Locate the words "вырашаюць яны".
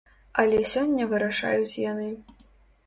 1.11-2.11